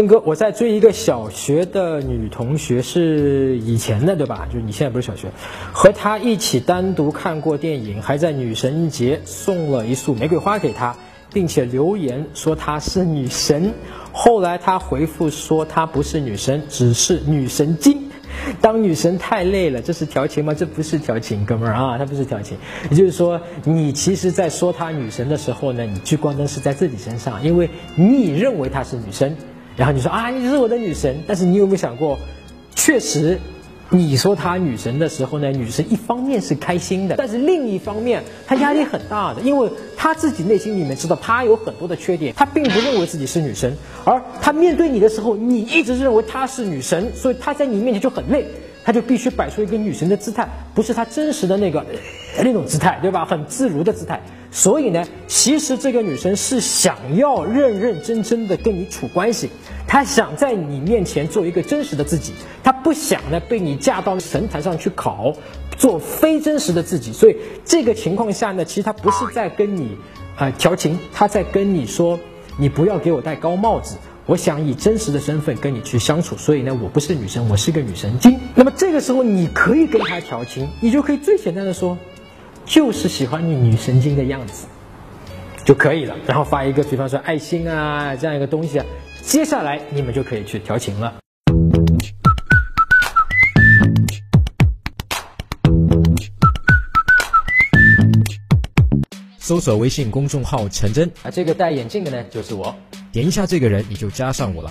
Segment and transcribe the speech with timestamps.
[0.00, 4.48] 真哥，我在追一个小学的女同学，是以前的对吧？
[4.50, 5.28] 就是你现在不是小学，
[5.74, 10.96] 和她一起单独看过电影，还在女神节送了一束玫瑰花给她，
[11.34, 13.74] 并且留言说她是女神。
[14.10, 18.04] 后来她回复说她不是女神，只是女神经。
[18.62, 20.54] 当女神太累了，这是调情吗？
[20.54, 22.56] 这不是调情，哥们儿啊，她不是调情。
[22.90, 29.36] 也就是说，你其实，在说她女神的时候呢，你聚光灯是在自己身上，因为你认为她是女神。
[29.76, 32.18] 然后你说啊，你是我的女神，但是你有没有想过，
[32.74, 33.38] 确实，
[33.88, 43.74] 你说她女神的时候呢，女神一方面是开心的，但是另一方面她压力很大的，因为她自己内心里面知道她有很多的缺点，她并不认为自己是女神，
[44.04, 48.46] 而她面对你的时候，你一直认为她是女神，所以她在你面前就很累。
[48.84, 51.84] 他就必须摆出一个女神的姿态，不是她真实的那个
[52.38, 53.24] 那种姿态，对吧？
[53.24, 54.20] 很自如的姿态。
[54.52, 59.48] 所以呢，其实这个女生是想要认认真真的跟你处关系，
[59.86, 65.32] 她想在你面前做一个真实的自己，她不想呢被你架到神坛上去考，
[65.78, 67.12] 做非真实的自己。
[67.12, 69.96] 所以这个情况下呢，其实她不是在跟你
[70.36, 72.18] 啊调情，她在跟你说，
[72.58, 73.96] 你不要给我戴高帽子。
[74.30, 78.38] 我想以真实的身份跟你去相处，所以呢，我不是女生，我是个女神经。
[78.54, 81.98] 那么这个时候，你可以跟他调情，你就可以最简单的说，
[82.64, 84.68] 就是喜欢你女神经的样子，
[85.64, 86.14] 就可以了。
[86.28, 88.86] 然后发一个，比方说爱心啊这样一个东西啊，
[89.20, 91.12] 接下来你们就可以去调情了。
[99.40, 102.72] 搜索微信公众号“陈真”，啊，这个戴眼镜的呢，就是我。
[103.12, 104.68] 点一下这个人，你就加上我了。